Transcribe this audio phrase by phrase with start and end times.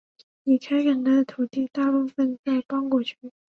[0.45, 3.15] 已开垦的土地大部分在邦果区。